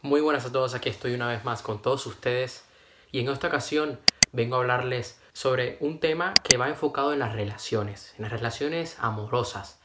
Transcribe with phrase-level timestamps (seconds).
[0.00, 2.62] Muy buenas a todos, aquí estoy una vez más con todos ustedes
[3.10, 3.98] y en esta ocasión
[4.30, 8.96] vengo a hablarles sobre un tema que va enfocado en las relaciones, en las relaciones
[9.00, 9.80] amorosas.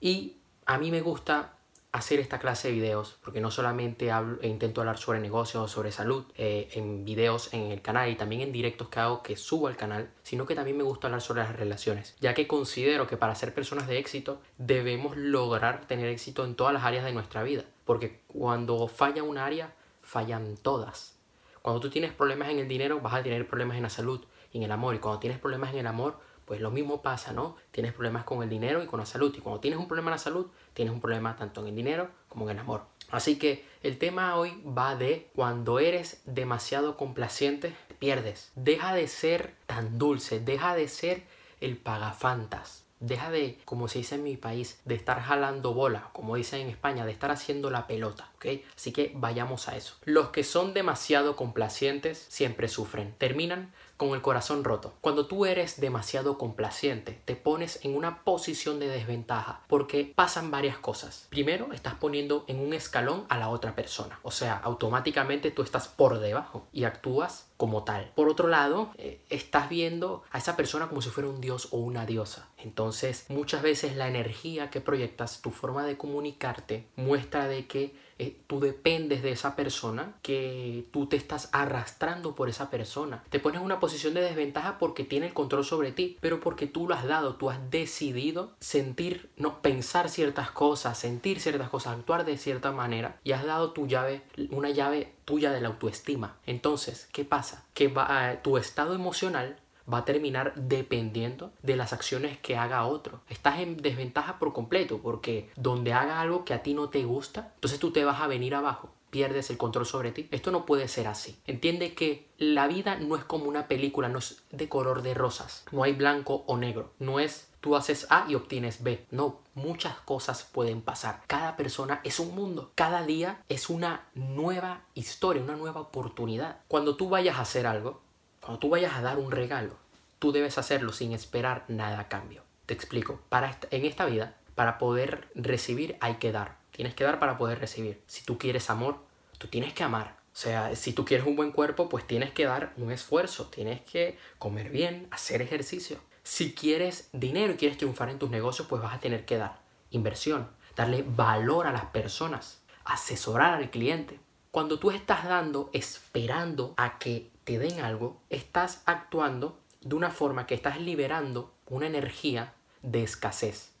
[0.00, 1.58] Y a mí me gusta
[1.92, 5.68] hacer esta clase de videos, porque no solamente hablo, e intento hablar sobre negocios o
[5.68, 9.36] sobre salud eh, en videos en el canal y también en directos que hago que
[9.36, 13.06] subo al canal, sino que también me gusta hablar sobre las relaciones, ya que considero
[13.08, 17.12] que para ser personas de éxito debemos lograr tener éxito en todas las áreas de
[17.12, 21.16] nuestra vida, porque cuando falla un área, fallan todas.
[21.62, 24.58] Cuando tú tienes problemas en el dinero, vas a tener problemas en la salud y
[24.58, 26.18] en el amor, y cuando tienes problemas en el amor,
[26.50, 27.54] pues lo mismo pasa, ¿no?
[27.70, 29.32] Tienes problemas con el dinero y con la salud.
[29.38, 32.10] Y cuando tienes un problema en la salud, tienes un problema tanto en el dinero
[32.26, 32.86] como en el amor.
[33.08, 38.50] Así que el tema hoy va de cuando eres demasiado complaciente, pierdes.
[38.56, 41.22] Deja de ser tan dulce, deja de ser
[41.60, 42.82] el pagafantas.
[42.98, 46.68] Deja de, como se dice en mi país, de estar jalando bola, como dicen en
[46.70, 48.29] España, de estar haciendo la pelota,
[48.76, 49.96] Así que vayamos a eso.
[50.04, 53.14] Los que son demasiado complacientes siempre sufren.
[53.18, 54.94] Terminan con el corazón roto.
[55.02, 60.78] Cuando tú eres demasiado complaciente, te pones en una posición de desventaja porque pasan varias
[60.78, 61.26] cosas.
[61.28, 64.18] Primero, estás poniendo en un escalón a la otra persona.
[64.22, 68.10] O sea, automáticamente tú estás por debajo y actúas como tal.
[68.14, 71.76] Por otro lado, eh, estás viendo a esa persona como si fuera un dios o
[71.76, 72.48] una diosa.
[72.56, 78.36] Entonces, muchas veces la energía que proyectas, tu forma de comunicarte, muestra de que eh,
[78.46, 83.24] tú dependes de esa persona, que tú te estás arrastrando por esa persona.
[83.30, 86.66] Te pones en una posición de desventaja porque tiene el control sobre ti, pero porque
[86.66, 91.96] tú lo has dado, tú has decidido sentir, no, pensar ciertas cosas, sentir ciertas cosas,
[91.96, 96.36] actuar de cierta manera y has dado tu llave, una llave tuya de la autoestima.
[96.44, 97.64] Entonces, ¿qué pasa?
[97.72, 99.56] Que va, tu estado emocional
[99.92, 103.20] va a terminar dependiendo de las acciones que haga otro.
[103.28, 107.52] Estás en desventaja por completo porque donde haga algo que a ti no te gusta,
[107.54, 110.28] entonces tú te vas a venir abajo pierdes el control sobre ti.
[110.30, 111.36] Esto no puede ser así.
[111.46, 115.64] Entiende que la vida no es como una película, no es de color de rosas.
[115.72, 116.92] No hay blanco o negro.
[116.98, 119.06] No es tú haces A y obtienes B.
[119.10, 121.22] No, muchas cosas pueden pasar.
[121.26, 122.72] Cada persona es un mundo.
[122.74, 126.60] Cada día es una nueva historia, una nueva oportunidad.
[126.68, 128.00] Cuando tú vayas a hacer algo,
[128.40, 129.74] cuando tú vayas a dar un regalo,
[130.20, 132.44] tú debes hacerlo sin esperar nada a cambio.
[132.66, 133.20] Te explico.
[133.28, 136.58] Para en esta vida, para poder recibir hay que dar.
[136.70, 138.00] Tienes que dar para poder recibir.
[138.06, 138.98] Si tú quieres amor,
[139.38, 140.20] tú tienes que amar.
[140.32, 143.80] O sea, si tú quieres un buen cuerpo, pues tienes que dar un esfuerzo, tienes
[143.80, 145.98] que comer bien, hacer ejercicio.
[146.22, 149.60] Si quieres dinero y quieres triunfar en tus negocios, pues vas a tener que dar
[149.90, 154.20] inversión, darle valor a las personas, asesorar al cliente.
[154.50, 160.46] Cuando tú estás dando esperando a que te den algo, estás actuando de una forma
[160.46, 163.72] que estás liberando una energía de escasez,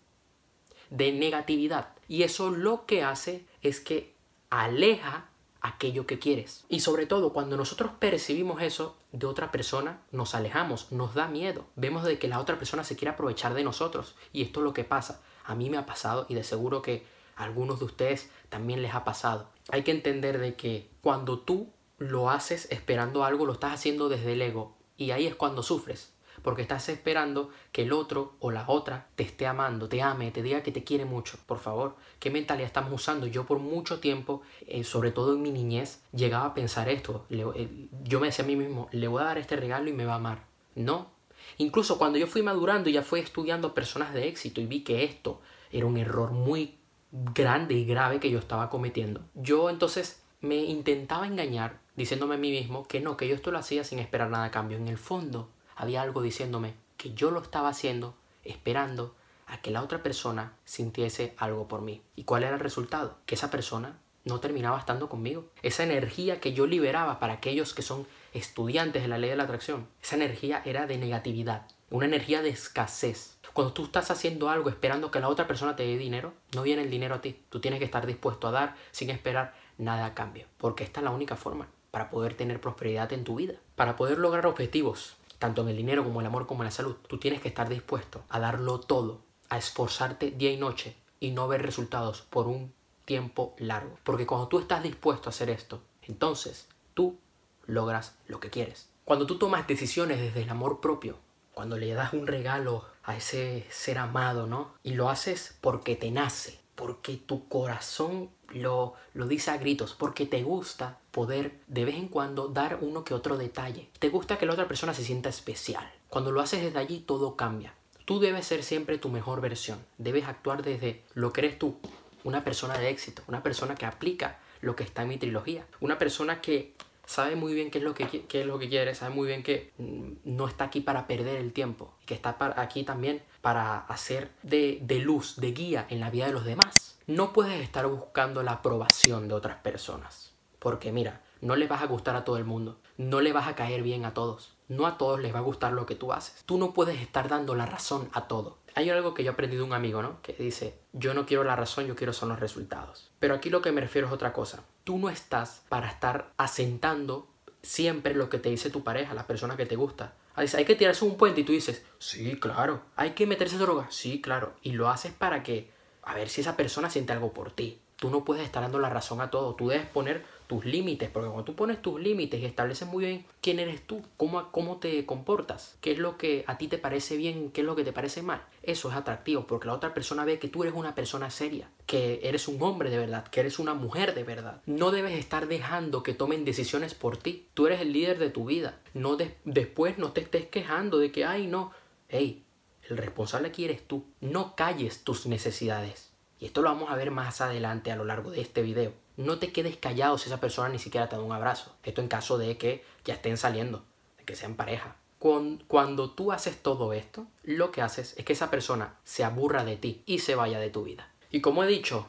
[0.90, 1.94] de negatividad.
[2.08, 4.14] Y eso lo que hace es que
[4.50, 5.30] aleja
[5.60, 6.64] aquello que quieres.
[6.68, 11.66] Y sobre todo cuando nosotros percibimos eso de otra persona, nos alejamos, nos da miedo.
[11.76, 14.16] Vemos de que la otra persona se quiere aprovechar de nosotros.
[14.32, 15.22] Y esto es lo que pasa.
[15.44, 17.04] A mí me ha pasado y de seguro que
[17.36, 19.50] a algunos de ustedes también les ha pasado.
[19.70, 24.32] Hay que entender de que cuando tú lo haces esperando algo, lo estás haciendo desde
[24.32, 24.76] el ego.
[25.00, 26.12] Y ahí es cuando sufres.
[26.42, 30.42] Porque estás esperando que el otro o la otra te esté amando, te ame, te
[30.42, 31.38] diga que te quiere mucho.
[31.46, 33.26] Por favor, ¿qué mentalidad estamos usando?
[33.26, 37.24] Yo por mucho tiempo, eh, sobre todo en mi niñez, llegaba a pensar esto.
[37.30, 40.04] Eh, yo me decía a mí mismo, le voy a dar este regalo y me
[40.04, 40.44] va a amar.
[40.74, 41.10] No.
[41.56, 45.04] Incluso cuando yo fui madurando y ya fui estudiando personas de éxito y vi que
[45.04, 45.40] esto
[45.72, 46.78] era un error muy
[47.10, 49.22] grande y grave que yo estaba cometiendo.
[49.34, 53.58] Yo entonces me intentaba engañar diciéndome a mí mismo que no, que yo esto lo
[53.58, 54.76] hacía sin esperar nada a cambio.
[54.78, 58.14] En el fondo había algo diciéndome que yo lo estaba haciendo
[58.44, 59.14] esperando
[59.46, 62.02] a que la otra persona sintiese algo por mí.
[62.16, 63.18] ¿Y cuál era el resultado?
[63.26, 65.46] Que esa persona no terminaba estando conmigo.
[65.62, 69.44] Esa energía que yo liberaba para aquellos que son estudiantes de la ley de la
[69.44, 73.38] atracción, esa energía era de negatividad, una energía de escasez.
[73.52, 76.82] Cuando tú estás haciendo algo esperando que la otra persona te dé dinero, no viene
[76.82, 77.42] el dinero a ti.
[77.48, 81.04] Tú tienes que estar dispuesto a dar sin esperar nada a cambio, porque esta es
[81.04, 85.62] la única forma para poder tener prosperidad en tu vida, para poder lograr objetivos, tanto
[85.62, 86.96] en el dinero como en el amor como en la salud.
[87.08, 91.48] Tú tienes que estar dispuesto a darlo todo, a esforzarte día y noche y no
[91.48, 92.72] ver resultados por un
[93.04, 93.98] tiempo largo.
[94.04, 97.18] Porque cuando tú estás dispuesto a hacer esto, entonces tú
[97.66, 98.88] logras lo que quieres.
[99.04, 101.18] Cuando tú tomas decisiones desde el amor propio,
[101.54, 104.74] cuando le das un regalo a ese ser amado, ¿no?
[104.82, 110.26] Y lo haces porque te nace, porque tu corazón lo, lo dice a gritos, porque
[110.26, 113.88] te gusta poder de vez en cuando dar uno que otro detalle.
[113.98, 115.90] Te gusta que la otra persona se sienta especial.
[116.08, 117.74] Cuando lo haces desde allí todo cambia.
[118.04, 119.78] Tú debes ser siempre tu mejor versión.
[119.98, 121.76] Debes actuar desde lo que eres tú,
[122.24, 125.66] una persona de éxito, una persona que aplica lo que está en mi trilogía.
[125.80, 126.74] Una persona que
[127.06, 129.42] sabe muy bien qué es lo que, qué es lo que quiere, sabe muy bien
[129.42, 134.30] que mm, no está aquí para perder el tiempo, que está aquí también para hacer
[134.42, 136.89] de, de luz, de guía en la vida de los demás.
[137.10, 141.86] No puedes estar buscando la aprobación de otras personas, porque mira, no le vas a
[141.86, 144.96] gustar a todo el mundo, no le vas a caer bien a todos, no a
[144.96, 146.44] todos les va a gustar lo que tú haces.
[146.46, 148.58] Tú no puedes estar dando la razón a todo.
[148.76, 150.22] Hay algo que yo aprendí de un amigo, ¿no?
[150.22, 153.10] Que dice, yo no quiero la razón, yo quiero son los resultados.
[153.18, 154.62] Pero aquí lo que me refiero es otra cosa.
[154.84, 157.26] Tú no estás para estar asentando
[157.60, 160.14] siempre lo que te dice tu pareja, la persona que te gusta.
[160.38, 162.82] Dice, hay que tirarse un puente y tú dices, sí, claro.
[162.94, 164.54] Hay que meterse droga, sí, claro.
[164.62, 165.72] Y lo haces para que,
[166.10, 167.78] a ver si esa persona siente algo por ti.
[167.94, 169.54] Tú no puedes estar dando la razón a todo.
[169.54, 173.26] Tú debes poner tus límites, porque cuando tú pones tus límites y estableces muy bien
[173.40, 177.16] quién eres tú, cómo, cómo te comportas, qué es lo que a ti te parece
[177.16, 180.24] bien, qué es lo que te parece mal, eso es atractivo, porque la otra persona
[180.24, 183.60] ve que tú eres una persona seria, que eres un hombre de verdad, que eres
[183.60, 184.62] una mujer de verdad.
[184.66, 187.46] No debes estar dejando que tomen decisiones por ti.
[187.54, 188.80] Tú eres el líder de tu vida.
[188.94, 191.70] No después no te estés quejando de que, ay, no,
[192.08, 192.42] hey,
[192.90, 194.04] el responsable aquí eres tú.
[194.20, 196.10] No calles tus necesidades.
[196.38, 198.92] Y esto lo vamos a ver más adelante a lo largo de este video.
[199.16, 201.76] No te quedes callado si esa persona ni siquiera te da un abrazo.
[201.82, 203.84] Esto en caso de que ya estén saliendo,
[204.18, 204.96] de que sean pareja.
[205.18, 209.76] Cuando tú haces todo esto, lo que haces es que esa persona se aburra de
[209.76, 211.12] ti y se vaya de tu vida.
[211.30, 212.06] Y como he dicho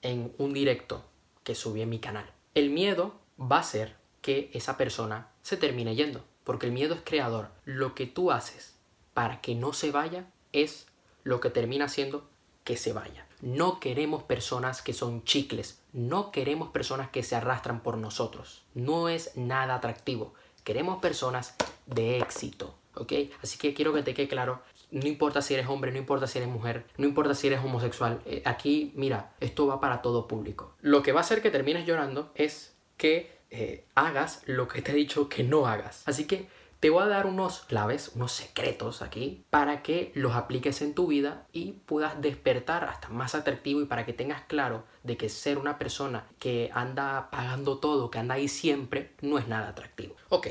[0.00, 1.04] en un directo
[1.42, 5.94] que subí en mi canal, el miedo va a ser que esa persona se termine
[5.94, 6.24] yendo.
[6.44, 7.50] Porque el miedo es creador.
[7.64, 8.73] Lo que tú haces
[9.14, 10.86] para que no se vaya es
[11.22, 12.28] lo que termina siendo
[12.64, 13.26] que se vaya.
[13.40, 18.64] No queremos personas que son chicles, no queremos personas que se arrastran por nosotros.
[18.74, 20.34] No es nada atractivo.
[20.64, 21.54] Queremos personas
[21.86, 23.12] de éxito, ¿ok?
[23.42, 26.38] Así que quiero que te quede claro, no importa si eres hombre, no importa si
[26.38, 28.22] eres mujer, no importa si eres homosexual.
[28.24, 30.74] Eh, aquí, mira, esto va para todo público.
[30.80, 34.92] Lo que va a hacer que termines llorando es que eh, hagas lo que te
[34.92, 36.02] he dicho que no hagas.
[36.06, 36.48] Así que
[36.80, 41.06] te voy a dar unos claves, unos secretos aquí para que los apliques en tu
[41.06, 45.58] vida y puedas despertar hasta más atractivo y para que tengas claro de que ser
[45.58, 50.14] una persona que anda pagando todo, que anda ahí siempre, no es nada atractivo.
[50.28, 50.48] Ok,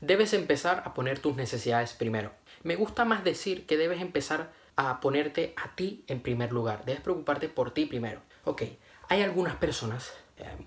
[0.00, 2.32] debes empezar a poner tus necesidades primero.
[2.62, 6.84] Me gusta más decir que debes empezar a ponerte a ti en primer lugar.
[6.84, 8.20] Debes preocuparte por ti primero.
[8.44, 8.62] Ok,
[9.08, 10.12] hay algunas personas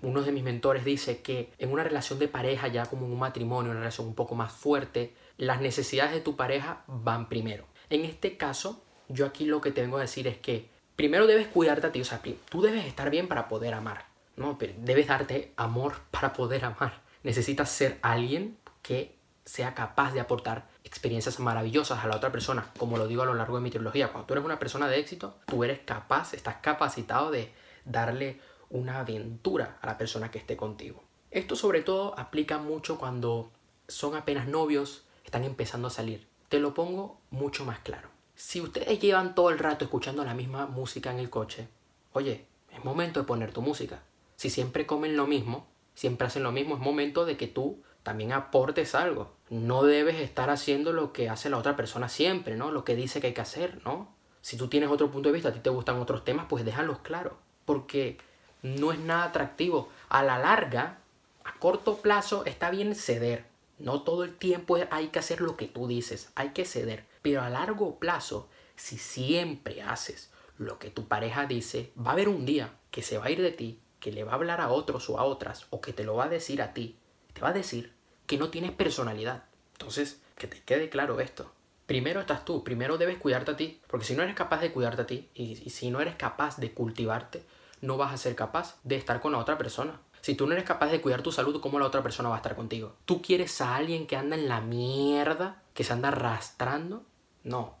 [0.02, 3.18] uno de mis mentores dice que en una relación de pareja, ya como en un
[3.18, 7.64] matrimonio, una relación un poco más fuerte, las necesidades de tu pareja van primero.
[7.88, 11.48] En este caso, yo aquí lo que te vengo a decir es que primero debes
[11.48, 14.06] cuidarte a ti, o sea, tú debes estar bien para poder amar,
[14.36, 14.58] ¿no?
[14.78, 17.02] debes darte amor para poder amar.
[17.22, 19.14] Necesitas ser alguien que
[19.44, 23.34] sea capaz de aportar experiencias maravillosas a la otra persona, como lo digo a lo
[23.34, 24.08] largo de mi trilogía.
[24.08, 27.52] Cuando tú eres una persona de éxito, tú eres capaz, estás capacitado de
[27.84, 28.40] darle
[28.70, 31.02] una aventura a la persona que esté contigo.
[31.30, 33.50] Esto sobre todo aplica mucho cuando
[33.88, 36.26] son apenas novios, están empezando a salir.
[36.48, 38.08] Te lo pongo mucho más claro.
[38.34, 41.68] Si ustedes llevan todo el rato escuchando la misma música en el coche,
[42.12, 44.02] oye, es momento de poner tu música.
[44.36, 48.32] Si siempre comen lo mismo, siempre hacen lo mismo, es momento de que tú también
[48.32, 49.34] aportes algo.
[49.50, 52.70] No debes estar haciendo lo que hace la otra persona siempre, ¿no?
[52.70, 54.14] Lo que dice que hay que hacer, ¿no?
[54.40, 57.00] Si tú tienes otro punto de vista, a ti te gustan otros temas, pues déjalos
[57.00, 57.34] claros.
[57.66, 58.18] Porque
[58.62, 59.88] no es nada atractivo.
[60.08, 60.98] A la larga,
[61.44, 63.44] a corto plazo, está bien ceder.
[63.78, 67.06] No todo el tiempo hay que hacer lo que tú dices, hay que ceder.
[67.22, 72.28] Pero a largo plazo, si siempre haces lo que tu pareja dice, va a haber
[72.28, 74.70] un día que se va a ir de ti, que le va a hablar a
[74.70, 76.98] otros o a otras, o que te lo va a decir a ti.
[77.32, 77.94] Te va a decir
[78.26, 79.44] que no tienes personalidad.
[79.72, 81.50] Entonces, que te quede claro esto.
[81.86, 85.02] Primero estás tú, primero debes cuidarte a ti, porque si no eres capaz de cuidarte
[85.02, 87.44] a ti y, y si no eres capaz de cultivarte,
[87.80, 90.00] no vas a ser capaz de estar con la otra persona.
[90.20, 92.38] Si tú no eres capaz de cuidar tu salud, ¿cómo la otra persona va a
[92.38, 92.94] estar contigo?
[93.06, 97.04] ¿Tú quieres a alguien que anda en la mierda, que se anda arrastrando?
[97.42, 97.78] No.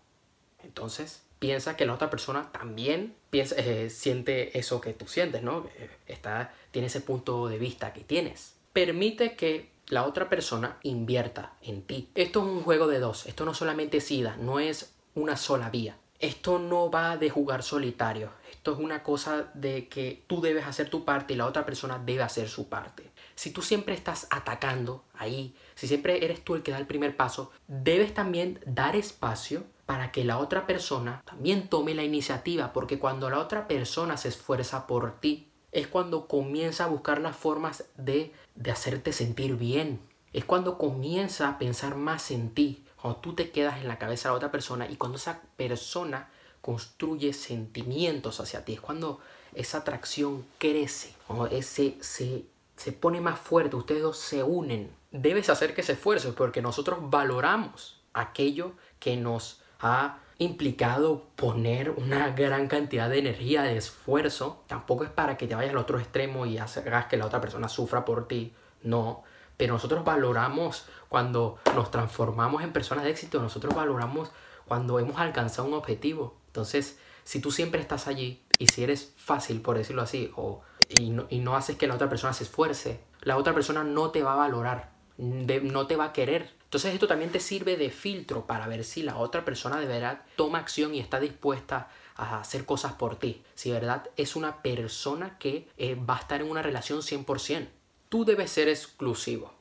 [0.62, 5.66] Entonces, piensa que la otra persona también piensa, eh, siente eso que tú sientes, ¿no?
[5.76, 8.54] Eh, está, tiene ese punto de vista que tienes.
[8.72, 12.10] Permite que la otra persona invierta en ti.
[12.14, 13.26] Esto es un juego de dos.
[13.26, 15.96] Esto no solamente es ida, no es una sola vía.
[16.20, 18.30] Esto no va de jugar solitario.
[18.60, 21.98] Esto es una cosa de que tú debes hacer tu parte y la otra persona
[21.98, 23.10] debe hacer su parte.
[23.34, 27.16] Si tú siempre estás atacando ahí, si siempre eres tú el que da el primer
[27.16, 32.98] paso, debes también dar espacio para que la otra persona también tome la iniciativa, porque
[32.98, 37.86] cuando la otra persona se esfuerza por ti, es cuando comienza a buscar las formas
[37.96, 40.00] de, de hacerte sentir bien.
[40.34, 44.28] Es cuando comienza a pensar más en ti, cuando tú te quedas en la cabeza
[44.28, 46.28] de la otra persona y cuando esa persona
[46.60, 48.74] construye sentimientos hacia ti.
[48.74, 49.20] Es cuando
[49.54, 51.14] esa atracción crece,
[51.50, 52.44] ese, se,
[52.76, 54.90] se pone más fuerte, ustedes dos se unen.
[55.10, 62.30] Debes hacer que se esfuerce porque nosotros valoramos aquello que nos ha implicado poner una
[62.30, 64.62] gran cantidad de energía, de esfuerzo.
[64.66, 67.68] Tampoco es para que te vayas al otro extremo y hagas que la otra persona
[67.68, 68.54] sufra por ti.
[68.82, 69.22] No.
[69.58, 73.42] Pero nosotros valoramos cuando nos transformamos en personas de éxito.
[73.42, 74.30] Nosotros valoramos
[74.66, 76.39] cuando hemos alcanzado un objetivo.
[76.50, 81.10] Entonces, si tú siempre estás allí y si eres fácil, por decirlo así, o, y,
[81.10, 84.22] no, y no haces que la otra persona se esfuerce, la otra persona no te
[84.22, 88.46] va a valorar, no te va a querer entonces esto también te sirve de filtro
[88.46, 92.64] para ver si la otra persona de verdad toma acción y está dispuesta a hacer
[92.64, 93.42] cosas por ti.
[93.56, 97.66] Si de verdad es una persona que eh, va a estar en una relación 100%.
[98.08, 99.52] Tú debes ser exclusivo.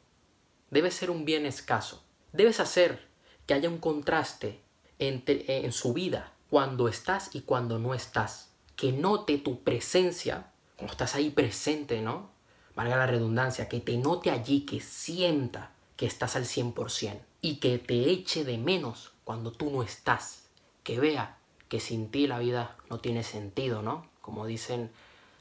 [0.70, 2.04] Debes ser un bien escaso.
[2.32, 3.08] Debes hacer
[3.48, 4.62] que haya un contraste
[5.00, 8.50] entre, en su vida cuando estás y cuando no estás.
[8.76, 12.30] Que note tu presencia, cuando estás ahí presente, ¿no?
[12.76, 17.78] Valga la redundancia, que te note allí, que sienta que estás al 100% y que
[17.78, 20.46] te eche de menos cuando tú no estás,
[20.84, 21.38] que vea
[21.68, 24.08] que sin ti la vida no tiene sentido, ¿no?
[24.22, 24.92] Como dicen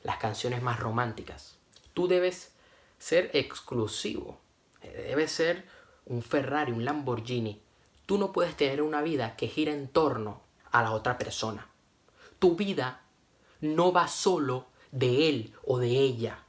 [0.03, 1.57] las canciones más románticas.
[1.95, 2.53] Tú debes
[2.99, 4.39] ser exclusivo,
[4.83, 5.65] debes ser
[6.07, 7.63] un Ferrari, un Lamborghini.
[8.05, 11.67] Tú no puedes tener una vida que gira en torno a la otra persona.
[12.39, 13.03] Tu vida
[13.61, 16.45] no va solo de él o de ella.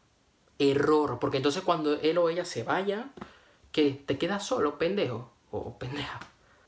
[0.57, 3.11] Error, porque entonces cuando él o ella se vaya,
[3.71, 6.19] que te quedas solo, pendejo o pendeja.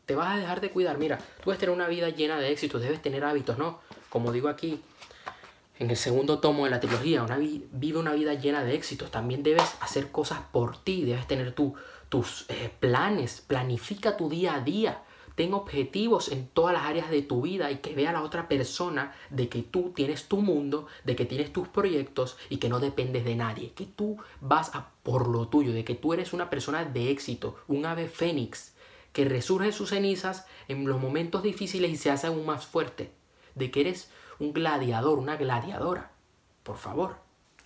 [0.06, 0.98] Te vas a dejar de cuidar.
[0.98, 3.80] Mira, tú debes tener una vida llena de éxitos, debes tener hábitos, ¿no?
[4.10, 4.82] Como digo aquí,
[5.80, 9.10] en el segundo tomo de la trilogía, una vive una vida llena de éxitos.
[9.10, 11.76] También debes hacer cosas por ti, debes tener tu,
[12.10, 15.04] tus eh, planes, planifica tu día a día.
[15.36, 18.48] Ten objetivos en todas las áreas de tu vida y que vea a la otra
[18.48, 22.80] persona de que tú tienes tu mundo, de que tienes tus proyectos y que no
[22.80, 26.50] dependes de nadie, que tú vas a por lo tuyo, de que tú eres una
[26.50, 28.74] persona de éxito, un ave fénix,
[29.14, 33.12] que resurge sus cenizas en los momentos difíciles y se hace aún más fuerte,
[33.56, 34.10] de que eres
[34.40, 36.12] un gladiador, una gladiadora.
[36.64, 37.18] Por favor,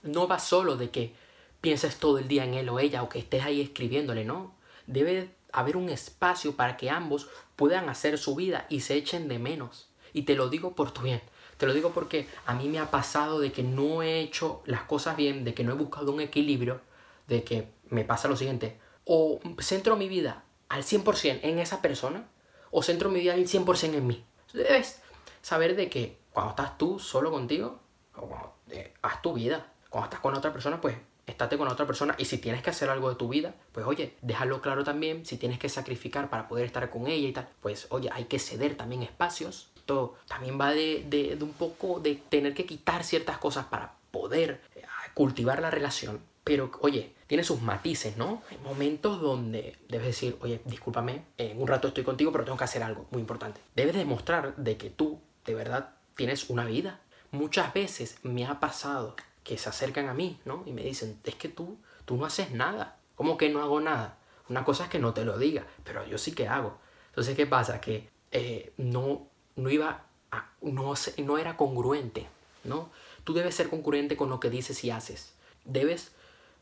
[0.03, 1.13] no va solo de que
[1.61, 4.53] pienses todo el día en él o ella o que estés ahí escribiéndole, no.
[4.87, 9.39] Debe haber un espacio para que ambos puedan hacer su vida y se echen de
[9.39, 9.89] menos.
[10.13, 11.21] Y te lo digo por tu bien.
[11.57, 14.83] Te lo digo porque a mí me ha pasado de que no he hecho las
[14.83, 16.81] cosas bien, de que no he buscado un equilibrio,
[17.27, 18.79] de que me pasa lo siguiente.
[19.05, 22.27] O centro mi vida al 100% en esa persona,
[22.71, 24.25] o centro mi vida al 100% en mí.
[24.53, 25.01] Debes
[25.41, 27.79] saber de que cuando estás tú solo contigo,
[28.15, 29.71] o cuando, eh, haz tu vida.
[29.89, 30.97] Cuando estás con otra persona, pues
[31.27, 34.15] estate con otra persona y si tienes que hacer algo de tu vida, pues oye,
[34.21, 37.87] déjalo claro también, si tienes que sacrificar para poder estar con ella y tal, pues
[37.89, 39.69] oye, hay que ceder también espacios.
[39.85, 43.93] Todo también va de, de, de un poco de tener que quitar ciertas cosas para
[44.11, 46.19] poder eh, cultivar la relación.
[46.43, 48.43] Pero oye, tiene sus matices, ¿no?
[48.51, 52.63] Hay momentos donde debes decir, oye, discúlpame, en un rato estoy contigo, pero tengo que
[52.63, 53.61] hacer algo muy importante.
[53.75, 56.99] Debes demostrar de que tú, de verdad, tienes una vida.
[57.31, 60.63] Muchas veces me ha pasado que se acercan a mí, ¿no?
[60.65, 62.97] Y me dicen, es que tú, tú no haces nada.
[63.15, 64.17] ¿Cómo que no hago nada?
[64.49, 66.79] Una cosa es que no te lo diga, pero yo sí que hago.
[67.09, 67.79] Entonces, ¿qué pasa?
[67.79, 72.27] Que eh, no, no iba a, no, no era congruente,
[72.63, 72.89] ¿no?
[73.23, 75.35] Tú debes ser congruente con lo que dices y haces.
[75.63, 76.11] Debes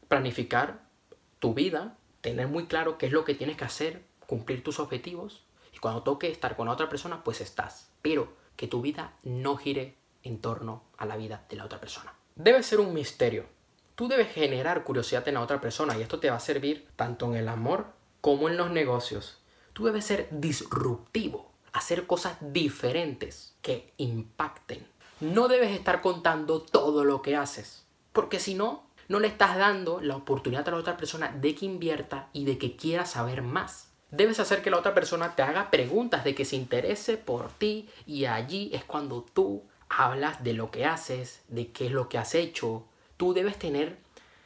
[0.09, 0.83] planificar
[1.39, 5.45] tu vida, tener muy claro qué es lo que tienes que hacer, cumplir tus objetivos
[5.73, 7.89] y cuando toque estar con otra persona, pues estás.
[8.01, 12.13] Pero que tu vida no gire en torno a la vida de la otra persona
[12.35, 13.45] debe ser un misterio.
[13.95, 17.27] Tú debes generar curiosidad en la otra persona y esto te va a servir tanto
[17.27, 17.87] en el amor
[18.21, 19.39] como en los negocios.
[19.73, 24.85] Tú debes ser disruptivo, hacer cosas diferentes que impacten.
[25.19, 30.01] No debes estar contando todo lo que haces, porque si no, no le estás dando
[30.01, 33.89] la oportunidad a la otra persona de que invierta y de que quiera saber más.
[34.09, 37.89] Debes hacer que la otra persona te haga preguntas, de que se interese por ti
[38.05, 39.63] y allí es cuando tú
[39.97, 42.85] hablas de lo que haces, de qué es lo que has hecho.
[43.17, 43.97] Tú debes tener,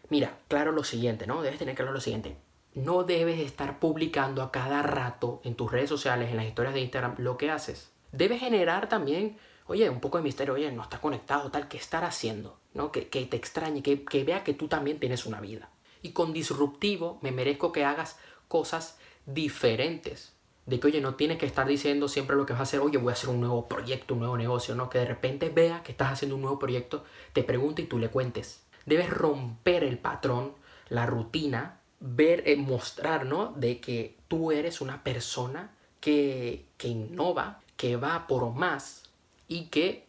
[0.09, 1.41] mira, claro lo siguiente, ¿no?
[1.41, 2.37] Debes tener claro lo siguiente.
[2.73, 6.81] No debes estar publicando a cada rato en tus redes sociales, en las historias de
[6.81, 7.91] Instagram, lo que haces.
[8.11, 12.03] Debes generar también, oye, un poco de misterio, oye, no está conectado, tal, ¿qué estar
[12.03, 12.59] haciendo?
[12.73, 12.91] ¿No?
[12.91, 15.69] Que, que te extrañe, que, que vea que tú también tienes una vida.
[16.01, 20.36] Y con disruptivo me merezco que hagas cosas diferentes
[20.67, 22.97] de que, oye, no tienes que estar diciendo siempre lo que vas a hacer, oye,
[22.97, 24.89] voy a hacer un nuevo proyecto, un nuevo negocio, ¿no?
[24.89, 28.09] Que de repente vea que estás haciendo un nuevo proyecto, te pregunte y tú le
[28.09, 28.63] cuentes.
[28.85, 30.53] Debes romper el patrón,
[30.89, 33.53] la rutina, ver, eh, mostrar, ¿no?
[33.53, 39.03] De que tú eres una persona que, que innova, que va por más
[39.47, 40.05] y que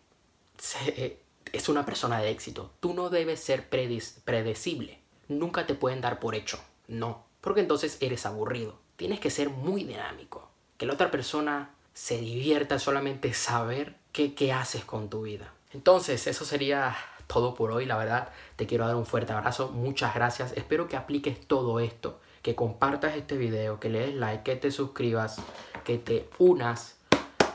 [0.59, 1.21] se,
[1.53, 2.73] es una persona de éxito.
[2.81, 4.99] Tú no debes ser predecible.
[5.29, 6.59] Nunca te pueden dar por hecho.
[6.89, 7.25] No.
[7.41, 8.88] Porque entonces eres aburrido.
[8.99, 10.51] Tienes que ser muy dinámico.
[10.77, 15.55] Que la otra persona se divierta solamente saber qué, qué haces con tu vida.
[15.73, 16.97] Entonces, eso sería
[17.29, 18.31] todo por hoy, la verdad.
[18.57, 19.69] Te quiero dar un fuerte abrazo.
[19.69, 20.53] Muchas gracias.
[20.57, 22.19] Espero que apliques todo esto.
[22.43, 25.41] Que compartas este video, que le des like, que te suscribas,
[25.85, 26.97] que te unas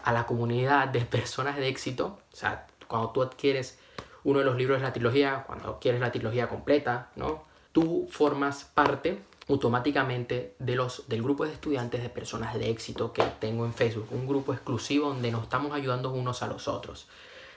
[0.06, 2.20] a la comunidad de personas de éxito.
[2.32, 3.80] O sea, cuando tú adquieres
[4.24, 7.44] uno de los libros de la trilogía, cuando quieres la trilogía completa, ¿no?
[7.74, 13.24] Tú formas parte automáticamente de los, del grupo de estudiantes de personas de éxito que
[13.40, 17.08] tengo en Facebook, un grupo exclusivo donde nos estamos ayudando unos a los otros.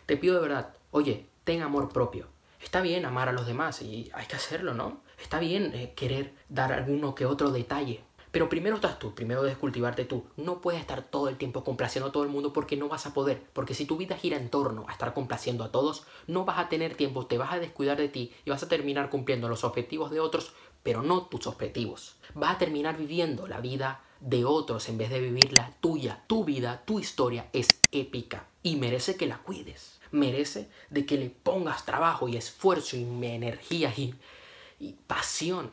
[0.07, 2.27] Te pido de verdad, oye, ten amor propio.
[2.63, 5.01] Está bien amar a los demás y hay que hacerlo, ¿no?
[5.21, 8.03] Está bien eh, querer dar alguno que otro detalle,
[8.37, 10.27] pero primero estás tú, primero debes cultivarte tú.
[10.37, 13.15] No puedes estar todo el tiempo complaciendo a todo el mundo porque no vas a
[13.15, 13.43] poder.
[13.55, 16.69] Porque si tu vida gira en torno a estar complaciendo a todos, no vas a
[16.69, 20.11] tener tiempo, te vas a descuidar de ti y vas a terminar cumpliendo los objetivos
[20.11, 20.53] de otros,
[20.83, 22.17] pero no tus objetivos.
[22.35, 26.23] Vas a terminar viviendo la vida de otros en vez de vivir la tuya.
[26.27, 29.99] Tu vida, tu historia es épica y merece que la cuides.
[30.11, 34.15] Merece de que le pongas trabajo y esfuerzo y energía y,
[34.79, 35.71] y pasión.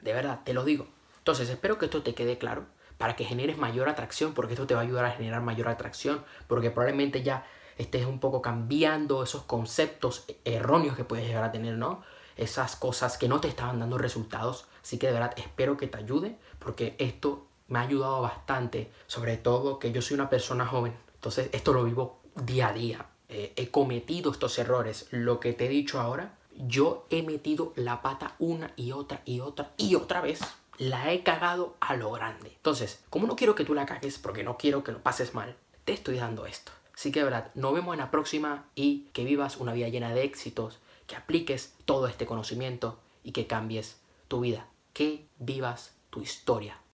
[0.00, 0.86] De verdad, te lo digo.
[1.28, 2.64] Entonces, espero que esto te quede claro
[2.96, 6.24] para que generes mayor atracción, porque esto te va a ayudar a generar mayor atracción,
[6.46, 7.44] porque probablemente ya
[7.76, 12.02] estés un poco cambiando esos conceptos erróneos que puedes llegar a tener, ¿no?
[12.38, 14.68] Esas cosas que no te estaban dando resultados.
[14.82, 19.36] Así que de verdad espero que te ayude, porque esto me ha ayudado bastante, sobre
[19.36, 23.06] todo que yo soy una persona joven, entonces esto lo vivo día a día.
[23.28, 25.08] Eh, he cometido estos errores.
[25.10, 29.40] Lo que te he dicho ahora, yo he metido la pata una y otra y
[29.40, 30.40] otra y otra vez
[30.78, 32.52] la he cagado a lo grande.
[32.56, 35.56] Entonces, como no quiero que tú la cagues, porque no quiero que lo pases mal,
[35.84, 36.72] te estoy dando esto.
[36.94, 40.14] Así que, de verdad, nos vemos en la próxima y que vivas una vida llena
[40.14, 46.22] de éxitos, que apliques todo este conocimiento y que cambies tu vida, que vivas tu
[46.22, 46.78] historia.